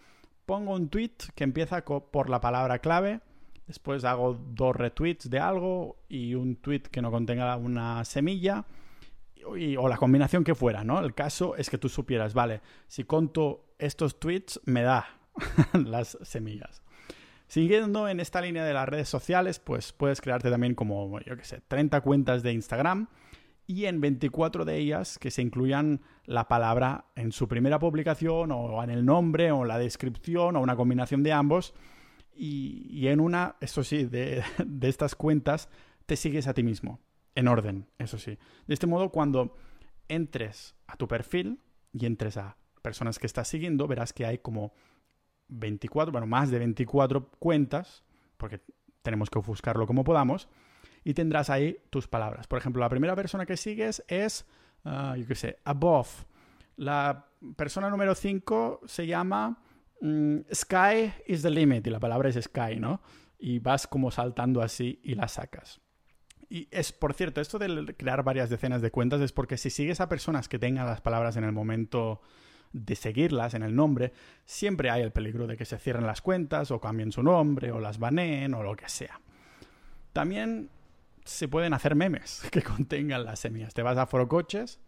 [0.47, 3.21] pongo un tweet que empieza por la palabra clave,
[3.67, 8.65] después hago dos retweets de algo y un tweet que no contenga una semilla.
[9.45, 11.01] o la combinación que fuera, ¿no?
[11.01, 15.07] El caso es que tú supieras, vale, si conto estos tweets, me da
[15.73, 16.83] las semillas.
[17.47, 21.45] Siguiendo en esta línea de las redes sociales, pues puedes crearte también como, yo qué
[21.45, 23.09] sé, 30 cuentas de Instagram
[23.71, 28.83] y en 24 de ellas que se incluyan la palabra en su primera publicación o
[28.83, 31.73] en el nombre o en la descripción o una combinación de ambos.
[32.35, 35.69] Y, en una, eso sí, de, de estas cuentas
[36.07, 36.99] te sigues a ti mismo,
[37.37, 38.39] en orden, eso sí.
[38.67, 39.57] De este modo, cuando
[40.09, 41.61] entres a tu perfil
[41.93, 44.73] y entres a personas que estás siguiendo, verás que hay como
[45.47, 48.03] 24, bueno, más de 24 cuentas,
[48.37, 48.61] porque
[49.03, 50.49] tenemos que ofuscarlo como podamos,
[51.05, 52.47] y tendrás ahí tus palabras.
[52.47, 54.47] Por ejemplo, la primera persona que sigues es,
[54.85, 56.25] uh, yo qué sé, above.
[56.77, 59.59] La persona número 5 se llama
[60.01, 63.01] mm, Sky is the limit, y la palabra es sky, ¿no?
[63.39, 65.81] Y vas como saltando así y la sacas.
[66.49, 70.01] Y es, por cierto, esto de crear varias decenas de cuentas es porque si sigues
[70.01, 72.21] a personas que tengan las palabras en el momento
[72.73, 74.13] de seguirlas en el nombre,
[74.45, 77.81] siempre hay el peligro de que se cierren las cuentas o cambien su nombre o
[77.81, 79.21] las baneen o lo que sea.
[80.13, 80.71] También
[81.25, 83.75] se pueden hacer memes que contengan las semillas.
[83.75, 84.81] Te vas a Foro Coches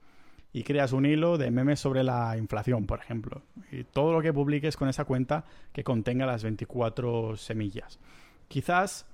[0.52, 3.42] y creas un hilo de memes sobre la inflación, por ejemplo.
[3.70, 7.98] Y todo lo que publiques con esa cuenta que contenga las 24 semillas.
[8.48, 9.06] Quizás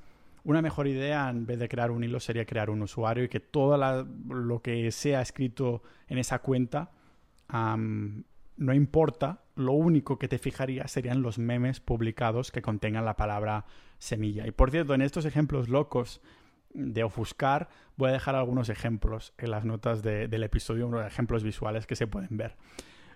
[0.45, 3.41] una mejor idea en vez de crear un hilo sería crear un usuario y que
[3.41, 3.77] todo
[4.29, 6.91] lo que sea escrito en esa cuenta
[8.59, 13.65] no importa, lo único que te fijaría serían los memes publicados que contengan la palabra
[13.99, 14.47] semilla.
[14.47, 16.21] Y por cierto, en estos ejemplos locos
[16.75, 21.87] de ofuscar, voy a dejar algunos ejemplos en las notas del episodio, unos ejemplos visuales
[21.87, 22.57] que se pueden ver.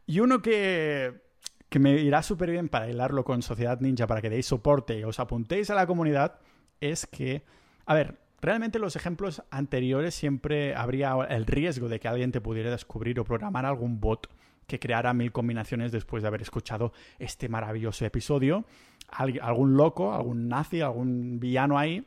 [0.07, 1.23] Y uno que,
[1.69, 5.05] que me irá súper bien para hilarlo con Sociedad Ninja, para que deis soporte y
[5.05, 6.41] os apuntéis a la comunidad,
[6.81, 7.45] es que,
[7.87, 12.71] a ver, realmente los ejemplos anteriores siempre habría el riesgo de que alguien te pudiera
[12.71, 14.29] descubrir o programar algún bot
[14.67, 18.65] que creara mil combinaciones después de haber escuchado este maravilloso episodio.
[19.09, 22.07] algún loco, algún nazi, algún villano ahí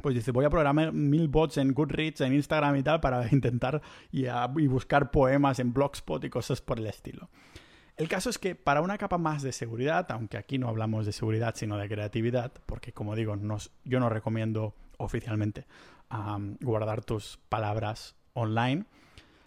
[0.00, 3.82] pues dice, voy a programar mil bots en Goodreads, en Instagram y tal, para intentar
[4.10, 4.26] y,
[4.66, 7.28] buscar poemas en Blogspot y cosas por el estilo.
[7.96, 11.12] El caso es que para una capa más de seguridad, aunque aquí no hablamos de
[11.12, 13.36] seguridad sino de creatividad, porque como digo,
[13.84, 15.66] yo no recomiendo oficialmente
[16.60, 18.84] guardar tus palabras online,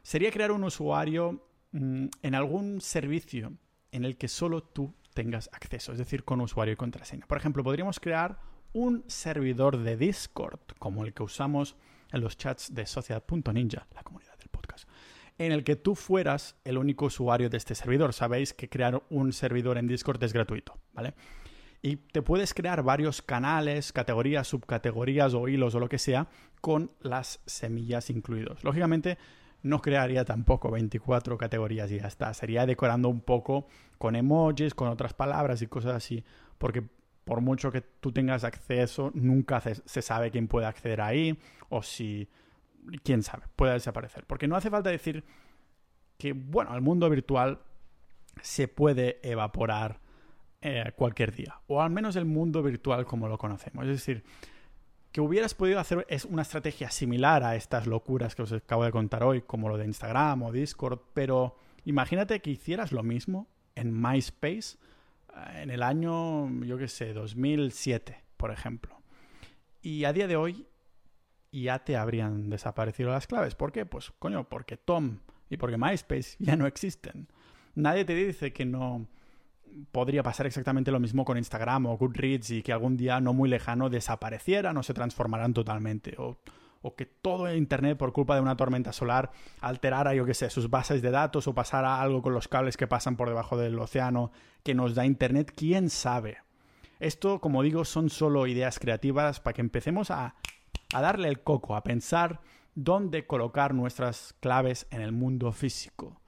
[0.04, 3.54] sería crear un usuario mm, en algún servicio
[3.92, 7.26] en el que solo tú tengas acceso, es decir, con usuario y contraseña.
[7.28, 8.40] Por ejemplo, podríamos crear
[8.74, 11.76] un servidor de Discord, como el que usamos
[12.12, 14.88] en los chats de Sociedad.ninja, la comunidad del podcast,
[15.38, 18.14] en el que tú fueras el único usuario de este servidor.
[18.14, 21.14] Sabéis que crear un servidor en Discord es gratuito, ¿vale?
[21.82, 26.28] Y te puedes crear varios canales, categorías, subcategorías o hilos o lo que sea
[26.62, 28.64] con las semillas incluidos.
[28.64, 29.18] Lógicamente,
[29.64, 32.34] no crearía tampoco 24 categorías y ya está.
[32.34, 36.24] Sería decorando un poco con emojis, con otras palabras y cosas así.
[36.58, 36.84] Porque
[37.24, 41.38] por mucho que tú tengas acceso, nunca se sabe quién puede acceder ahí
[41.70, 42.28] o si,
[43.04, 44.26] quién sabe, puede desaparecer.
[44.26, 45.24] Porque no hace falta decir
[46.18, 47.62] que, bueno, el mundo virtual
[48.42, 50.00] se puede evaporar
[50.62, 53.86] eh, cualquier día, o al menos el mundo virtual como lo conocemos.
[53.86, 54.24] Es decir,
[55.12, 58.92] que hubieras podido hacer es una estrategia similar a estas locuras que os acabo de
[58.92, 64.00] contar hoy, como lo de Instagram o Discord, pero imagínate que hicieras lo mismo en
[64.00, 64.78] MySpace
[65.56, 69.02] en el año, yo qué sé, 2007, por ejemplo.
[69.82, 70.68] Y a día de hoy
[71.52, 73.56] ya te habrían desaparecido las claves.
[73.56, 73.86] ¿Por qué?
[73.86, 77.28] Pues coño, porque Tom y porque MySpace ya no existen.
[77.76, 79.08] Nadie te dice que no
[79.92, 83.50] podría pasar exactamente lo mismo con Instagram o Goodreads y que algún día no muy
[83.50, 86.16] lejano desaparecieran o se transformaran totalmente.
[86.82, 90.70] O que todo Internet por culpa de una tormenta solar alterara, yo qué sé, sus
[90.70, 94.32] bases de datos o pasara algo con los cables que pasan por debajo del océano
[94.64, 96.38] que nos da Internet, quién sabe.
[97.00, 100.36] Esto, como digo, son solo ideas creativas para que empecemos a,
[100.94, 102.42] a darle el coco, a pensar
[102.76, 106.22] dónde colocar nuestras claves en el mundo físico.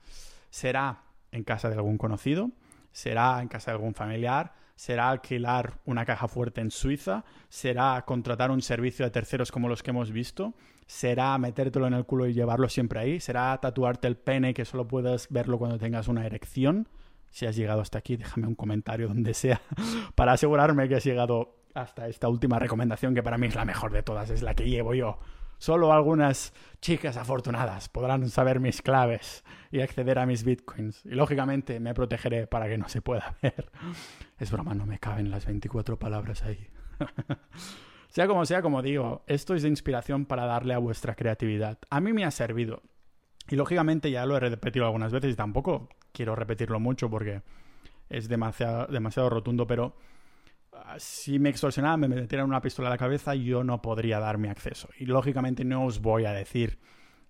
[0.50, 2.52] ¿Será en casa de algún conocido?
[2.92, 4.54] ¿Será en casa de algún familiar?
[4.76, 9.84] Será alquilar una caja fuerte en Suiza, será contratar un servicio de terceros como los
[9.84, 10.54] que hemos visto,
[10.86, 14.88] será metértelo en el culo y llevarlo siempre ahí, será tatuarte el pene que solo
[14.88, 16.88] puedas verlo cuando tengas una erección.
[17.30, 19.62] Si has llegado hasta aquí, déjame un comentario donde sea
[20.16, 23.92] para asegurarme que has llegado hasta esta última recomendación que para mí es la mejor
[23.92, 25.20] de todas, es la que llevo yo.
[25.64, 31.06] Solo algunas chicas afortunadas podrán saber mis claves y acceder a mis bitcoins.
[31.06, 33.72] Y lógicamente me protegeré para que no se pueda ver.
[34.38, 36.68] Es broma, no me caben las 24 palabras ahí.
[38.10, 41.78] sea como sea, como digo, esto es de inspiración para darle a vuestra creatividad.
[41.90, 42.82] A mí me ha servido.
[43.48, 47.42] Y lógicamente ya lo he repetido algunas veces y tampoco quiero repetirlo mucho porque
[48.10, 49.96] es demasiado, demasiado rotundo, pero
[50.98, 54.90] si me extorsionaran, me metieran una pistola a la cabeza, yo no podría darme acceso.
[54.98, 56.80] Y lógicamente no os voy a decir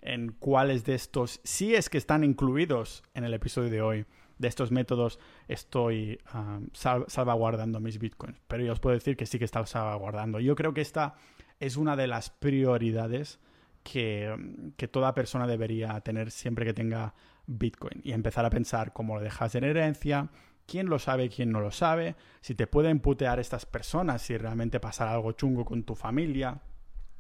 [0.02, 4.06] en cuáles de estos, si es que están incluidos en el episodio de hoy,
[4.38, 8.41] de estos métodos estoy ah, salvaguardando mis bitcoins.
[8.48, 10.39] Pero yo os puedo decir que sí que está salvaguardando.
[10.39, 11.16] Yo creo que esta
[11.60, 13.39] es una de las prioridades
[13.84, 14.36] que,
[14.76, 17.14] que toda persona debería tener siempre que tenga
[17.46, 20.30] Bitcoin y empezar a pensar cómo lo dejas en herencia,
[20.66, 24.80] quién lo sabe, quién no lo sabe, si te pueden putear estas personas, si realmente
[24.80, 26.61] pasará algo chungo con tu familia,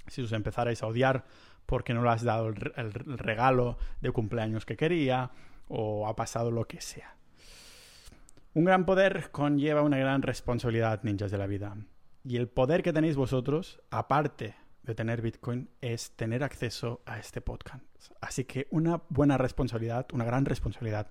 [0.07, 1.25] si os empezarais a odiar
[1.65, 5.31] porque no le has dado el, el regalo de cumpleaños que quería
[5.67, 7.15] o ha pasado lo que sea.
[8.53, 11.75] Un gran poder conlleva una gran responsabilidad, ninjas de la vida.
[12.23, 17.41] Y el poder que tenéis vosotros, aparte de tener Bitcoin, es tener acceso a este
[17.41, 17.83] podcast.
[18.21, 21.07] Así que una buena responsabilidad, una gran responsabilidad,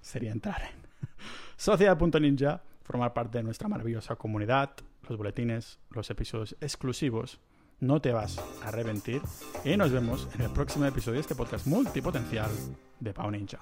[0.00, 0.85] sería entrar en
[1.56, 4.70] sociedad.ninja, formar parte de nuestra maravillosa comunidad,
[5.08, 7.40] los boletines, los episodios exclusivos.
[7.78, 9.20] No te vas a arrepentir
[9.64, 12.50] y nos vemos en el próximo episodio de este podcast multipotencial
[13.00, 13.60] de Pau Ninja.